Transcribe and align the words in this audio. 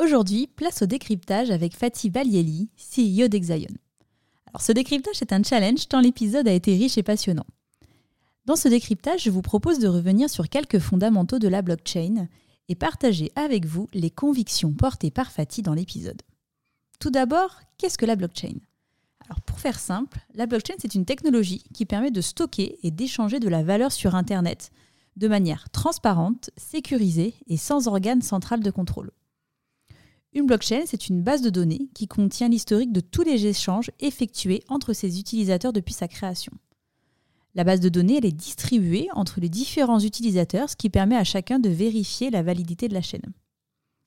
Aujourd'hui, 0.00 0.46
place 0.46 0.82
au 0.82 0.86
décryptage 0.86 1.50
avec 1.50 1.74
Fatih 1.74 2.08
Balieli, 2.08 2.70
CEO 2.76 3.26
d'Exaion. 3.26 3.74
Alors 4.46 4.62
ce 4.62 4.70
décryptage 4.70 5.20
est 5.22 5.32
un 5.32 5.42
challenge 5.42 5.88
tant 5.88 6.00
l'épisode 6.00 6.46
a 6.46 6.52
été 6.52 6.76
riche 6.76 6.96
et 6.98 7.02
passionnant. 7.02 7.46
Dans 8.46 8.54
ce 8.54 8.68
décryptage, 8.68 9.24
je 9.24 9.30
vous 9.30 9.42
propose 9.42 9.80
de 9.80 9.88
revenir 9.88 10.30
sur 10.30 10.48
quelques 10.48 10.78
fondamentaux 10.78 11.40
de 11.40 11.48
la 11.48 11.62
blockchain 11.62 12.28
et 12.68 12.76
partager 12.76 13.32
avec 13.34 13.66
vous 13.66 13.88
les 13.92 14.10
convictions 14.10 14.72
portées 14.72 15.10
par 15.10 15.32
Fatih 15.32 15.62
dans 15.62 15.74
l'épisode. 15.74 16.22
Tout 17.00 17.10
d'abord, 17.10 17.58
qu'est-ce 17.76 17.98
que 17.98 18.06
la 18.06 18.14
blockchain? 18.14 18.54
Alors 19.24 19.40
pour 19.40 19.58
faire 19.58 19.80
simple, 19.80 20.20
la 20.32 20.46
blockchain 20.46 20.74
c'est 20.78 20.94
une 20.94 21.06
technologie 21.06 21.64
qui 21.74 21.86
permet 21.86 22.12
de 22.12 22.20
stocker 22.20 22.78
et 22.84 22.92
d'échanger 22.92 23.40
de 23.40 23.48
la 23.48 23.64
valeur 23.64 23.90
sur 23.90 24.14
Internet 24.14 24.70
de 25.16 25.26
manière 25.26 25.68
transparente, 25.70 26.50
sécurisée 26.56 27.34
et 27.48 27.56
sans 27.56 27.88
organe 27.88 28.22
central 28.22 28.60
de 28.60 28.70
contrôle. 28.70 29.10
Une 30.38 30.46
blockchain, 30.46 30.84
c'est 30.86 31.08
une 31.08 31.20
base 31.20 31.42
de 31.42 31.50
données 31.50 31.88
qui 31.94 32.06
contient 32.06 32.48
l'historique 32.48 32.92
de 32.92 33.00
tous 33.00 33.24
les 33.24 33.46
échanges 33.46 33.90
effectués 33.98 34.62
entre 34.68 34.92
ses 34.92 35.18
utilisateurs 35.18 35.72
depuis 35.72 35.94
sa 35.94 36.06
création. 36.06 36.52
La 37.56 37.64
base 37.64 37.80
de 37.80 37.88
données, 37.88 38.18
est 38.18 38.30
distribuée 38.30 39.08
entre 39.14 39.40
les 39.40 39.48
différents 39.48 39.98
utilisateurs, 39.98 40.70
ce 40.70 40.76
qui 40.76 40.90
permet 40.90 41.16
à 41.16 41.24
chacun 41.24 41.58
de 41.58 41.68
vérifier 41.68 42.30
la 42.30 42.44
validité 42.44 42.86
de 42.86 42.94
la 42.94 43.02
chaîne. 43.02 43.32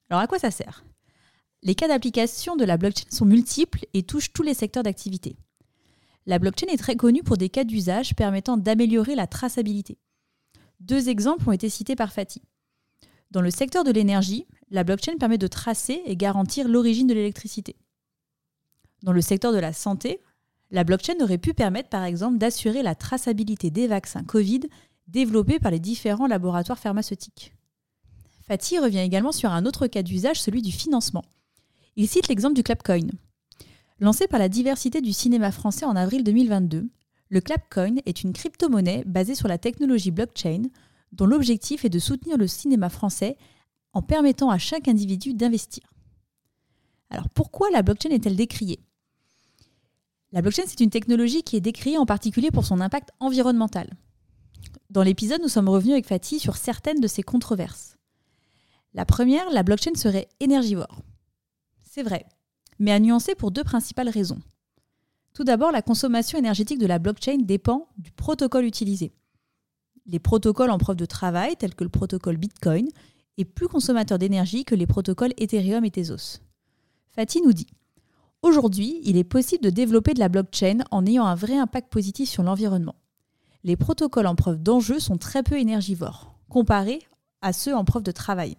Alors 0.10 0.22
à 0.22 0.28
quoi 0.28 0.40
ça 0.40 0.52
sert? 0.52 0.86
Les 1.64 1.76
cas 1.76 1.90
d'application 1.90 2.56
de 2.56 2.64
la 2.64 2.78
blockchain 2.78 3.10
sont 3.12 3.26
multiples 3.26 3.86
et 3.94 4.04
touchent 4.04 4.32
tous 4.32 4.44
les 4.44 4.54
secteurs 4.54 4.84
d'activité. 4.84 5.36
La 6.28 6.40
blockchain 6.40 6.68
est 6.68 6.78
très 6.78 6.96
connue 6.96 7.24
pour 7.24 7.36
des 7.36 7.50
cas 7.50 7.66
d'usage 7.66 8.16
permettant 8.16 8.56
d'améliorer 8.56 9.16
la 9.16 9.28
traçabilité. 9.28 9.98
Deux 10.80 11.10
exemples 11.10 11.50
ont 11.50 11.52
été 11.52 11.68
cités 11.68 11.98
par 11.98 12.14
Fatih. 12.14 12.42
Dans 13.32 13.42
le 13.42 13.52
secteur 13.52 13.84
de 13.84 13.92
l'énergie, 13.92 14.46
la 14.72 14.84
blockchain 14.84 15.18
permet 15.20 15.38
de 15.38 15.48
tracer 15.48 16.02
et 16.06 16.16
garantir 16.16 16.68
l'origine 16.68 17.08
de 17.08 17.14
l'électricité. 17.14 17.76
Dans 19.04 19.12
le 19.12 19.22
secteur 19.22 19.52
de 19.52 19.60
la 19.60 19.74
santé, 19.74 20.22
la 20.72 20.86
blockchain 20.86 21.20
aurait 21.22 21.38
pu 21.38 21.54
permettre 21.54 21.90
par 21.90 22.06
exemple 22.06 22.38
d'assurer 22.38 22.82
la 22.82 22.96
traçabilité 22.96 23.70
des 23.70 23.88
vaccins 23.88 24.24
Covid 24.24 24.62
développés 25.08 25.60
par 25.60 25.72
les 25.72 25.80
différents 25.80 26.28
laboratoires 26.28 26.80
pharmaceutiques. 26.80 27.54
Fatih 28.48 28.80
revient 28.80 29.00
également 29.00 29.34
sur 29.34 29.52
un 29.52 29.66
autre 29.66 29.88
cas 29.88 30.04
d'usage, 30.04 30.42
celui 30.42 30.62
du 30.62 30.72
financement. 30.72 31.26
Il 31.98 32.08
cite 32.08 32.30
l'exemple 32.30 32.56
du 32.56 32.64
Clapcoin. 32.64 33.08
Lancé 34.00 34.28
par 34.28 34.40
la 34.40 34.50
diversité 34.50 35.02
du 35.02 35.12
cinéma 35.12 35.52
français 35.52 35.86
en 35.86 35.96
avril 35.96 36.24
2022, 36.24 36.90
le 37.30 37.42
Clapcoin 37.42 37.96
est 38.06 38.24
une 38.24 38.34
crypto-monnaie 38.34 39.04
basée 39.06 39.36
sur 39.36 39.48
la 39.48 39.58
technologie 39.58 40.12
blockchain 40.12 40.64
dont 41.12 41.26
l'objectif 41.26 41.84
est 41.84 41.90
de 41.90 42.00
soutenir 42.00 42.38
le 42.38 42.48
cinéma 42.48 42.90
français 42.90 43.38
en 43.94 44.02
permettant 44.02 44.50
à 44.50 44.58
chaque 44.58 44.88
individu 44.88 45.34
d'investir. 45.34 45.84
Alors 47.10 47.30
pourquoi 47.30 47.70
la 47.72 47.82
blockchain 47.82 48.10
est-elle 48.10 48.36
décriée? 48.36 48.80
La 50.32 50.42
blockchain, 50.42 50.64
c'est 50.66 50.80
une 50.80 50.90
technologie 50.90 51.44
qui 51.44 51.58
est 51.58 51.62
décriée 51.62 51.98
en 51.98 52.06
particulier 52.06 52.52
pour 52.52 52.66
son 52.66 52.80
impact 52.80 53.10
environnemental. 53.20 53.90
Dans 54.90 55.04
l'épisode, 55.04 55.42
nous 55.42 55.50
sommes 55.50 55.70
revenus 55.70 55.94
avec 55.94 56.08
Fatih 56.08 56.40
sur 56.40 56.56
certaines 56.56 57.02
de 57.02 57.08
ces 57.08 57.24
controverses. 57.24 57.98
La 58.94 59.06
première, 59.06 59.50
la 59.52 59.64
blockchain 59.64 59.96
serait 59.96 60.30
énergivore. 60.40 61.02
C'est 61.84 62.04
vrai, 62.04 62.26
mais 62.80 62.92
à 62.92 63.00
nuancer 63.00 63.36
pour 63.36 63.52
deux 63.52 63.64
principales 63.64 64.10
raisons. 64.10 64.40
Tout 65.34 65.44
d'abord, 65.44 65.72
la 65.72 65.82
consommation 65.82 66.38
énergétique 66.38 66.80
de 66.80 66.86
la 66.86 67.00
blockchain 67.00 67.38
dépend 67.40 67.88
du 67.98 68.12
protocole 68.12 68.66
utilisé. 68.66 69.14
Les 70.06 70.20
protocoles 70.20 70.72
en 70.72 70.78
preuve 70.78 70.98
de 70.98 71.06
travail, 71.06 71.56
tels 71.58 71.76
que 71.76 71.84
le 71.84 71.90
protocole 71.90 72.38
Bitcoin, 72.38 72.88
plus 73.46 73.68
consommateur 73.68 74.18
d'énergie 74.18 74.66
que 74.66 74.76
les 74.76 74.88
protocoles 74.88 75.34
Ethereum 75.38 75.86
et 75.86 75.92
Tezos. 75.92 76.40
Fatih 77.16 77.42
nous 77.42 77.54
dit 77.54 77.68
Aujourd'hui, 78.42 79.00
il 79.04 79.18
est 79.18 79.24
possible 79.24 79.64
de 79.64 79.70
développer 79.70 80.14
de 80.14 80.20
la 80.20 80.30
blockchain 80.30 80.80
en 80.90 81.06
ayant 81.06 81.26
un 81.26 81.36
vrai 81.36 81.58
impact 81.58 81.92
positif 81.92 82.30
sur 82.30 82.42
l'environnement. 82.42 82.96
Les 83.64 83.76
protocoles 83.76 84.26
en 84.26 84.36
preuve 84.36 84.62
d'enjeu 84.62 85.00
sont 85.00 85.18
très 85.18 85.44
peu 85.44 85.60
énergivores, 85.60 86.34
comparés 86.50 87.00
à 87.42 87.54
ceux 87.54 87.76
en 87.76 87.86
preuve 87.86 88.04
de 88.04 88.12
travail. 88.12 88.58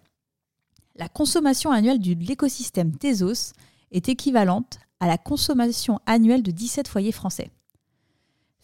La 0.95 1.09
consommation 1.09 1.71
annuelle 1.71 1.99
de 1.99 2.13
l'écosystème 2.13 2.95
Tezos 2.95 3.53
est 3.91 4.07
équivalente 4.07 4.79
à 4.99 5.07
la 5.07 5.17
consommation 5.17 5.99
annuelle 6.05 6.43
de 6.43 6.51
17 6.51 6.87
foyers 6.87 7.11
français. 7.11 7.51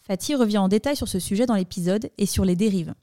Fatih 0.00 0.34
revient 0.34 0.58
en 0.58 0.68
détail 0.68 0.96
sur 0.96 1.08
ce 1.08 1.18
sujet 1.18 1.44
dans 1.44 1.54
l'épisode 1.54 2.10
et 2.16 2.26
sur 2.26 2.44
les 2.44 2.56
dérives. 2.56 2.94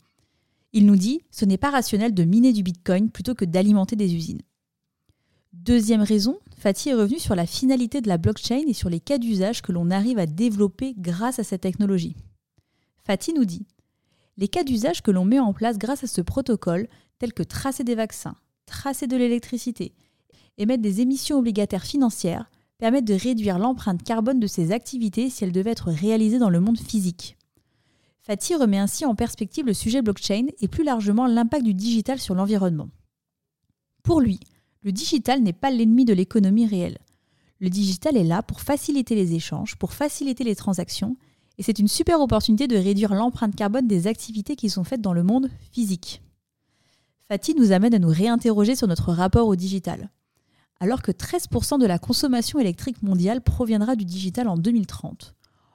Il 0.74 0.86
nous 0.86 0.96
dit 0.96 1.22
ce 1.32 1.46
n'est 1.46 1.58
pas 1.58 1.72
rationnel 1.72 2.14
de 2.14 2.24
miner 2.24 2.54
du 2.54 2.64
Bitcoin 2.64 3.10
plutôt 3.10 3.36
que 3.36 3.46
d'alimenter 3.46 3.96
des 3.96 4.14
usines. 4.16 4.42
Deuxième 5.54 6.02
raison, 6.02 6.40
Fatih 6.58 6.90
est 6.90 6.94
revenu 6.94 7.20
sur 7.20 7.36
la 7.36 7.46
finalité 7.46 8.02
de 8.02 8.08
la 8.08 8.18
blockchain 8.18 8.64
et 8.68 8.74
sur 8.74 8.90
les 8.90 9.00
cas 9.00 9.18
d'usage 9.18 9.62
que 9.62 9.72
l'on 9.72 9.90
arrive 9.92 10.20
à 10.20 10.26
développer 10.26 10.94
grâce 10.98 11.40
à 11.40 11.44
cette 11.44 11.62
technologie. 11.62 12.16
Fatih 13.04 13.34
nous 13.34 13.46
dit 13.46 13.66
les 14.38 14.48
cas 14.48 14.64
d'usage 14.64 15.02
que 15.02 15.12
l'on 15.12 15.26
met 15.26 15.40
en 15.40 15.52
place 15.52 15.80
grâce 15.80 16.04
à 16.04 16.08
ce 16.08 16.22
protocole, 16.22 16.88
tels 17.18 17.34
que 17.34 17.44
tracer 17.44 17.84
des 17.84 17.96
vaccins, 17.96 18.36
tracer 18.68 19.08
de 19.08 19.18
l'électricité, 19.18 19.96
émettre 20.58 20.84
des 20.84 21.02
émissions 21.02 21.40
obligataires 21.40 21.86
financières, 21.86 22.50
permettent 22.78 23.06
de 23.06 23.16
réduire 23.16 23.58
l'empreinte 23.58 24.04
carbone 24.04 24.40
de 24.40 24.48
ces 24.48 24.72
activités 24.72 25.30
si 25.30 25.44
elles 25.44 25.52
devaient 25.52 25.72
être 25.72 25.92
réalisées 25.92 26.38
dans 26.38 26.52
le 26.52 26.60
monde 26.60 26.80
physique. 26.80 27.37
Fatih 28.28 28.56
remet 28.56 28.78
ainsi 28.78 29.06
en 29.06 29.16
perspective 29.16 29.66
le 29.66 29.74
sujet 29.74 30.02
blockchain 30.02 30.48
et 30.60 30.68
plus 30.68 30.84
largement 30.84 31.28
l'impact 31.28 31.64
du 31.64 31.74
digital 31.74 32.20
sur 32.20 32.36
l'environnement. 32.36 32.90
Pour 34.04 34.20
lui, 34.20 34.42
le 34.82 34.92
digital 34.92 35.42
n'est 35.42 35.54
pas 35.54 35.72
l'ennemi 35.72 36.04
de 36.04 36.14
l'économie 36.14 36.68
réelle. 36.68 36.98
Le 37.62 37.70
digital 37.70 38.18
est 38.18 38.26
là 38.26 38.44
pour 38.44 38.60
faciliter 38.60 39.16
les 39.16 39.34
échanges, 39.34 39.78
pour 39.78 39.94
faciliter 39.94 40.44
les 40.44 40.58
transactions, 40.58 41.16
et 41.58 41.64
c'est 41.64 41.80
une 41.80 41.88
super 41.88 42.20
opportunité 42.20 42.68
de 42.68 42.76
réduire 42.76 43.16
l'empreinte 43.16 43.56
carbone 43.56 43.88
des 43.88 44.08
activités 44.08 44.58
qui 44.58 44.70
sont 44.70 44.84
faites 44.84 45.00
dans 45.00 45.14
le 45.14 45.24
monde 45.24 45.50
physique. 45.72 46.22
Fatih 47.30 47.56
nous 47.56 47.72
amène 47.72 47.94
à 47.94 48.00
nous 48.00 48.10
réinterroger 48.10 48.76
sur 48.76 48.90
notre 48.90 49.14
rapport 49.14 49.48
au 49.48 49.56
digital. 49.56 50.12
Alors 50.82 51.02
que 51.02 51.14
13% 51.14 51.80
de 51.80 51.86
la 51.86 51.98
consommation 51.98 52.60
électrique 52.60 53.02
mondiale 53.04 53.40
proviendra 53.40 53.96
du 53.96 54.04
digital 54.04 54.50
en 54.50 54.58
2030, 54.58 55.34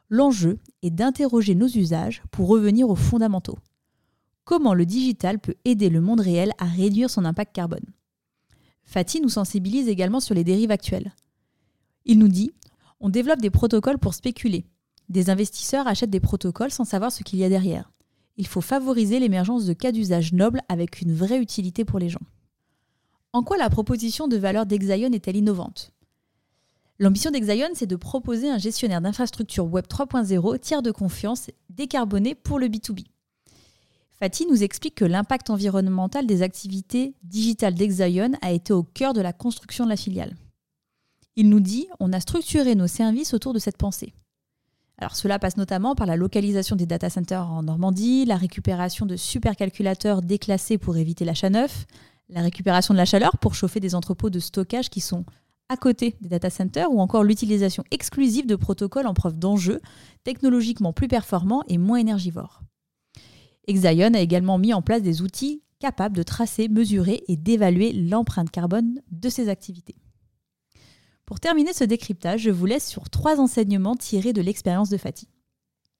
L'enjeu 0.08 0.58
est 0.82 0.90
d'interroger 0.90 1.54
nos 1.54 1.68
usages 1.68 2.22
pour 2.30 2.48
revenir 2.48 2.88
aux 2.88 2.96
fondamentaux. 2.96 3.58
Comment 4.44 4.74
le 4.74 4.86
digital 4.86 5.38
peut 5.38 5.54
aider 5.64 5.88
le 5.88 6.00
monde 6.00 6.20
réel 6.20 6.52
à 6.58 6.64
réduire 6.64 7.10
son 7.10 7.24
impact 7.24 7.54
carbone? 7.54 7.86
Fatih 8.84 9.20
nous 9.20 9.28
sensibilise 9.28 9.88
également 9.88 10.20
sur 10.20 10.34
les 10.34 10.44
dérives 10.44 10.70
actuelles. 10.70 11.14
Il 12.04 12.18
nous 12.18 12.28
dit 12.28 12.52
on 13.00 13.08
développe 13.08 13.40
des 13.40 13.50
protocoles 13.50 13.98
pour 13.98 14.14
spéculer. 14.14 14.64
Des 15.08 15.28
investisseurs 15.28 15.86
achètent 15.86 16.10
des 16.10 16.20
protocoles 16.20 16.70
sans 16.70 16.84
savoir 16.84 17.10
ce 17.10 17.22
qu'il 17.22 17.38
y 17.38 17.44
a 17.44 17.48
derrière. 17.48 17.90
Il 18.36 18.46
faut 18.46 18.60
favoriser 18.60 19.18
l'émergence 19.18 19.66
de 19.66 19.72
cas 19.72 19.92
d'usage 19.92 20.32
nobles 20.32 20.62
avec 20.68 21.00
une 21.02 21.12
vraie 21.12 21.40
utilité 21.40 21.84
pour 21.84 21.98
les 21.98 22.08
gens. 22.08 22.22
En 23.32 23.42
quoi 23.42 23.56
la 23.56 23.70
proposition 23.70 24.28
de 24.28 24.36
valeur 24.36 24.66
d'Exaion 24.66 25.10
est-elle 25.12 25.36
innovante? 25.36 25.92
L'ambition 27.02 27.32
d'Exaion, 27.32 27.70
c'est 27.74 27.88
de 27.88 27.96
proposer 27.96 28.48
un 28.48 28.58
gestionnaire 28.58 29.00
d'infrastructure 29.00 29.66
Web 29.66 29.86
3.0 29.88 30.60
tiers 30.60 30.82
de 30.82 30.92
confiance 30.92 31.50
décarboné 31.68 32.36
pour 32.36 32.60
le 32.60 32.68
B2B. 32.68 33.06
Fatih 34.12 34.46
nous 34.48 34.62
explique 34.62 34.94
que 34.94 35.04
l'impact 35.04 35.50
environnemental 35.50 36.28
des 36.28 36.42
activités 36.42 37.16
digitales 37.24 37.74
d'Exaion 37.74 38.30
a 38.40 38.52
été 38.52 38.72
au 38.72 38.84
cœur 38.84 39.14
de 39.14 39.20
la 39.20 39.32
construction 39.32 39.82
de 39.82 39.90
la 39.90 39.96
filiale. 39.96 40.36
Il 41.34 41.48
nous 41.48 41.58
dit 41.58 41.88
on 41.98 42.12
a 42.12 42.20
structuré 42.20 42.76
nos 42.76 42.86
services 42.86 43.34
autour 43.34 43.52
de 43.52 43.58
cette 43.58 43.78
pensée. 43.78 44.14
Alors 44.96 45.16
cela 45.16 45.40
passe 45.40 45.56
notamment 45.56 45.96
par 45.96 46.06
la 46.06 46.14
localisation 46.14 46.76
des 46.76 46.86
data 46.86 47.10
centers 47.10 47.50
en 47.50 47.64
Normandie, 47.64 48.26
la 48.26 48.36
récupération 48.36 49.06
de 49.06 49.16
supercalculateurs 49.16 50.22
déclassés 50.22 50.78
pour 50.78 50.96
éviter 50.96 51.24
l'achat 51.24 51.50
neuf, 51.50 51.84
la 52.28 52.42
récupération 52.42 52.94
de 52.94 52.98
la 52.98 53.06
chaleur 53.06 53.38
pour 53.38 53.56
chauffer 53.56 53.80
des 53.80 53.96
entrepôts 53.96 54.30
de 54.30 54.38
stockage 54.38 54.88
qui 54.88 55.00
sont 55.00 55.24
à 55.72 55.76
côté 55.78 56.16
des 56.20 56.28
data 56.28 56.50
centers 56.50 56.92
ou 56.92 57.00
encore 57.00 57.24
l'utilisation 57.24 57.82
exclusive 57.90 58.46
de 58.46 58.56
protocoles 58.56 59.06
en 59.06 59.14
preuve 59.14 59.38
d'enjeu, 59.38 59.80
technologiquement 60.22 60.92
plus 60.92 61.08
performants 61.08 61.62
et 61.66 61.78
moins 61.78 61.96
énergivores. 61.96 62.60
Exaion 63.66 64.12
a 64.12 64.20
également 64.20 64.58
mis 64.58 64.74
en 64.74 64.82
place 64.82 65.00
des 65.00 65.22
outils 65.22 65.62
capables 65.80 66.16
de 66.16 66.22
tracer, 66.22 66.68
mesurer 66.68 67.24
et 67.26 67.38
d'évaluer 67.38 67.94
l'empreinte 67.94 68.50
carbone 68.50 69.00
de 69.10 69.30
ses 69.30 69.48
activités. 69.48 69.96
Pour 71.24 71.40
terminer 71.40 71.72
ce 71.72 71.84
décryptage, 71.84 72.42
je 72.42 72.50
vous 72.50 72.66
laisse 72.66 72.86
sur 72.86 73.08
trois 73.08 73.40
enseignements 73.40 73.96
tirés 73.96 74.34
de 74.34 74.42
l'expérience 74.42 74.90
de 74.90 74.98
Fatih. 74.98 75.28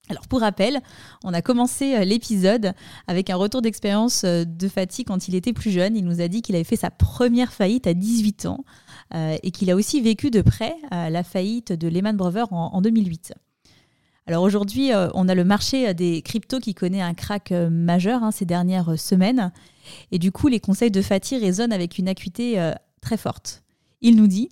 Alors 0.09 0.27
pour 0.27 0.41
rappel, 0.41 0.81
on 1.23 1.33
a 1.33 1.41
commencé 1.41 1.95
euh, 1.95 2.03
l'épisode 2.03 2.73
avec 3.07 3.29
un 3.29 3.37
retour 3.37 3.61
d'expérience 3.61 4.23
euh, 4.25 4.43
de 4.43 4.67
Fatih 4.67 5.05
quand 5.05 5.29
il 5.29 5.35
était 5.35 5.53
plus 5.53 5.71
jeune. 5.71 5.95
Il 5.95 6.03
nous 6.03 6.19
a 6.19 6.27
dit 6.27 6.41
qu'il 6.41 6.55
avait 6.55 6.65
fait 6.65 6.75
sa 6.75 6.91
première 6.91 7.53
faillite 7.53 7.87
à 7.87 7.93
18 7.93 8.47
ans 8.47 8.65
euh, 9.15 9.37
et 9.41 9.51
qu'il 9.51 9.71
a 9.71 9.75
aussi 9.75 10.01
vécu 10.01 10.29
de 10.29 10.41
près 10.41 10.75
la 10.91 11.23
faillite 11.23 11.71
de 11.71 11.87
Lehman 11.87 12.17
Brothers 12.17 12.51
en, 12.51 12.81
2008. 12.81 13.33
Alors 14.27 14.43
aujourd'hui, 14.43 14.91
on 15.13 15.27
a 15.27 15.35
le 15.35 15.43
marché 15.43 15.93
des 15.93 16.21
cryptos 16.21 16.59
qui 16.59 16.73
connaît 16.73 17.01
un 17.01 17.13
crack 17.13 17.51
majeur 17.51 18.23
hein, 18.23 18.31
ces 18.31 18.45
dernières 18.45 18.97
semaines. 18.97 19.51
Et 20.11 20.19
du 20.19 20.31
coup, 20.31 20.47
les 20.47 20.59
conseils 20.59 20.91
de 20.91 21.01
Fatih 21.01 21.37
résonnent 21.37 21.73
avec 21.73 21.97
une 21.97 22.07
acuité 22.07 22.71
très 23.01 23.17
forte. 23.17 23.63
Il 24.01 24.15
nous 24.15 24.27
dit, 24.27 24.49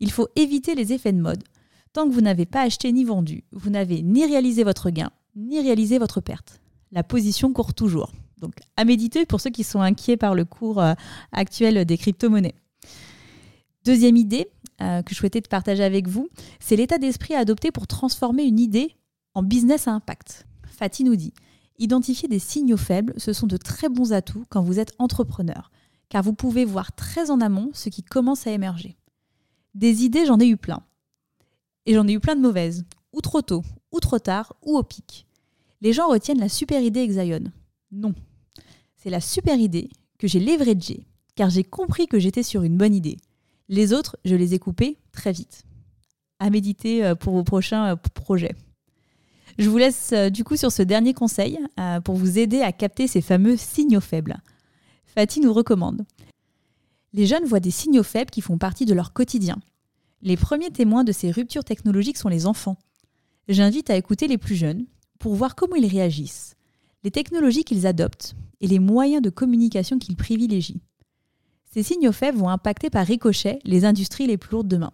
il 0.00 0.10
faut 0.10 0.28
éviter 0.36 0.74
les 0.74 0.92
effets 0.92 1.12
de 1.12 1.20
mode 1.20 1.42
Tant 1.96 2.06
que 2.06 2.12
vous 2.12 2.20
n'avez 2.20 2.44
pas 2.44 2.60
acheté 2.60 2.92
ni 2.92 3.04
vendu, 3.04 3.42
vous 3.52 3.70
n'avez 3.70 4.02
ni 4.02 4.26
réalisé 4.26 4.64
votre 4.64 4.90
gain, 4.90 5.08
ni 5.34 5.62
réalisé 5.62 5.98
votre 5.98 6.20
perte. 6.20 6.60
La 6.92 7.02
position 7.02 7.54
court 7.54 7.72
toujours. 7.72 8.12
Donc 8.36 8.52
à 8.76 8.84
méditer 8.84 9.24
pour 9.24 9.40
ceux 9.40 9.48
qui 9.48 9.64
sont 9.64 9.80
inquiets 9.80 10.18
par 10.18 10.34
le 10.34 10.44
cours 10.44 10.78
euh, 10.78 10.92
actuel 11.32 11.86
des 11.86 11.96
crypto-monnaies. 11.96 12.54
Deuxième 13.86 14.18
idée 14.18 14.50
euh, 14.82 15.00
que 15.00 15.14
je 15.14 15.18
souhaitais 15.18 15.40
partager 15.40 15.82
avec 15.82 16.06
vous, 16.06 16.28
c'est 16.60 16.76
l'état 16.76 16.98
d'esprit 16.98 17.32
à 17.32 17.38
adopter 17.38 17.70
pour 17.70 17.86
transformer 17.86 18.44
une 18.44 18.60
idée 18.60 18.94
en 19.32 19.42
business 19.42 19.88
à 19.88 19.92
impact. 19.92 20.44
Fatih 20.66 21.02
nous 21.02 21.16
dit 21.16 21.32
Identifier 21.78 22.28
des 22.28 22.40
signaux 22.40 22.76
faibles, 22.76 23.14
ce 23.16 23.32
sont 23.32 23.46
de 23.46 23.56
très 23.56 23.88
bons 23.88 24.12
atouts 24.12 24.44
quand 24.50 24.60
vous 24.60 24.78
êtes 24.78 24.92
entrepreneur, 24.98 25.70
car 26.10 26.22
vous 26.22 26.34
pouvez 26.34 26.66
voir 26.66 26.94
très 26.94 27.30
en 27.30 27.40
amont 27.40 27.70
ce 27.72 27.88
qui 27.88 28.02
commence 28.02 28.46
à 28.46 28.50
émerger. 28.50 28.98
Des 29.74 30.04
idées, 30.04 30.26
j'en 30.26 30.40
ai 30.40 30.46
eu 30.46 30.58
plein. 30.58 30.82
Et 31.86 31.94
j'en 31.94 32.06
ai 32.06 32.12
eu 32.12 32.20
plein 32.20 32.36
de 32.36 32.40
mauvaises, 32.40 32.84
ou 33.12 33.20
trop 33.20 33.42
tôt, 33.42 33.62
ou 33.92 34.00
trop 34.00 34.18
tard, 34.18 34.54
ou 34.62 34.76
au 34.76 34.82
pic. 34.82 35.26
Les 35.80 35.92
gens 35.92 36.08
retiennent 36.08 36.40
la 36.40 36.48
super 36.48 36.82
idée 36.82 37.00
Exaion. 37.00 37.44
Non. 37.92 38.14
C'est 38.96 39.10
la 39.10 39.20
super 39.20 39.56
idée 39.56 39.90
que 40.18 40.26
j'ai 40.26 40.40
leveragée, 40.40 41.06
car 41.36 41.50
j'ai 41.50 41.64
compris 41.64 42.06
que 42.06 42.18
j'étais 42.18 42.42
sur 42.42 42.62
une 42.62 42.76
bonne 42.76 42.94
idée. 42.94 43.18
Les 43.68 43.92
autres, 43.92 44.16
je 44.24 44.34
les 44.34 44.54
ai 44.54 44.58
coupées 44.58 44.98
très 45.12 45.32
vite. 45.32 45.64
À 46.38 46.50
méditer 46.50 47.04
euh, 47.04 47.14
pour 47.14 47.34
vos 47.34 47.44
prochains 47.44 47.92
euh, 47.92 47.96
projets. 48.14 48.54
Je 49.58 49.68
vous 49.68 49.78
laisse 49.78 50.10
euh, 50.12 50.28
du 50.28 50.44
coup 50.44 50.56
sur 50.56 50.70
ce 50.70 50.82
dernier 50.82 51.14
conseil 51.14 51.58
pour 52.04 52.16
vous 52.16 52.38
aider 52.38 52.60
à 52.60 52.72
capter 52.72 53.06
ces 53.06 53.22
fameux 53.22 53.56
signaux 53.56 54.00
faibles. 54.00 54.36
Fatih 55.04 55.40
nous 55.40 55.52
recommande. 55.52 56.04
Les 57.12 57.26
jeunes 57.26 57.44
voient 57.44 57.60
des 57.60 57.70
signaux 57.70 58.02
faibles 58.02 58.30
qui 58.30 58.42
font 58.42 58.58
partie 58.58 58.84
de 58.84 58.92
leur 58.92 59.12
quotidien, 59.12 59.56
les 60.22 60.36
premiers 60.36 60.70
témoins 60.70 61.04
de 61.04 61.12
ces 61.12 61.30
ruptures 61.30 61.64
technologiques 61.64 62.16
sont 62.16 62.28
les 62.28 62.46
enfants. 62.46 62.76
J'invite 63.48 63.90
à 63.90 63.96
écouter 63.96 64.28
les 64.28 64.38
plus 64.38 64.56
jeunes 64.56 64.86
pour 65.18 65.34
voir 65.34 65.54
comment 65.54 65.76
ils 65.76 65.86
réagissent, 65.86 66.54
les 67.04 67.10
technologies 67.10 67.64
qu'ils 67.64 67.86
adoptent 67.86 68.34
et 68.60 68.66
les 68.66 68.78
moyens 68.78 69.22
de 69.22 69.30
communication 69.30 69.98
qu'ils 69.98 70.16
privilégient. 70.16 70.82
Ces 71.72 71.82
signaux 71.82 72.12
faibles 72.12 72.38
vont 72.38 72.48
impacter 72.48 72.90
par 72.90 73.06
ricochet 73.06 73.58
les 73.64 73.84
industries 73.84 74.26
les 74.26 74.38
plus 74.38 74.52
lourdes 74.52 74.68
demain. 74.68 74.92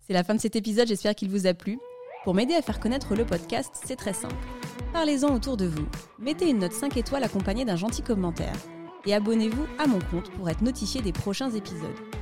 C'est 0.00 0.12
la 0.12 0.24
fin 0.24 0.34
de 0.34 0.40
cet 0.40 0.56
épisode, 0.56 0.88
j'espère 0.88 1.14
qu'il 1.14 1.30
vous 1.30 1.46
a 1.46 1.54
plu. 1.54 1.78
Pour 2.24 2.34
m'aider 2.34 2.54
à 2.54 2.62
faire 2.62 2.78
connaître 2.78 3.14
le 3.14 3.26
podcast, 3.26 3.74
c'est 3.84 3.96
très 3.96 4.12
simple. 4.12 4.36
Parlez-en 4.92 5.34
autour 5.34 5.56
de 5.56 5.66
vous, 5.66 5.86
mettez 6.18 6.48
une 6.48 6.58
note 6.58 6.72
5 6.72 6.96
étoiles 6.96 7.24
accompagnée 7.24 7.64
d'un 7.64 7.76
gentil 7.76 8.02
commentaire 8.02 8.56
et 9.04 9.14
abonnez-vous 9.14 9.66
à 9.78 9.86
mon 9.86 9.98
compte 9.98 10.30
pour 10.32 10.48
être 10.48 10.62
notifié 10.62 11.02
des 11.02 11.12
prochains 11.12 11.50
épisodes. 11.50 12.21